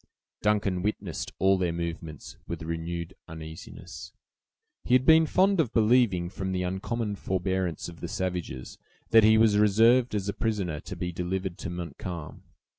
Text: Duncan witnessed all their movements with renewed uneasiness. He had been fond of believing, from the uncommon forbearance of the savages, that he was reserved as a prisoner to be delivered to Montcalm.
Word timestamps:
Duncan 0.41 0.81
witnessed 0.81 1.31
all 1.37 1.59
their 1.59 1.71
movements 1.71 2.35
with 2.47 2.63
renewed 2.63 3.13
uneasiness. 3.27 4.11
He 4.83 4.95
had 4.95 5.05
been 5.05 5.27
fond 5.27 5.59
of 5.59 5.73
believing, 5.73 6.27
from 6.27 6.53
the 6.53 6.63
uncommon 6.63 7.15
forbearance 7.15 7.87
of 7.87 7.99
the 8.01 8.07
savages, 8.07 8.79
that 9.11 9.23
he 9.23 9.37
was 9.37 9.59
reserved 9.59 10.15
as 10.15 10.27
a 10.27 10.33
prisoner 10.33 10.79
to 10.79 10.95
be 10.95 11.11
delivered 11.11 11.59
to 11.59 11.69
Montcalm. 11.69 12.41